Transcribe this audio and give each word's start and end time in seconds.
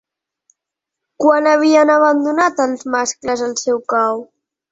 Quan 1.23 1.49
havien 1.51 1.91
abandonat 1.97 2.63
els 2.67 2.87
mascles 2.97 3.47
el 3.49 3.55
seu 3.65 3.81
cau? 3.97 4.27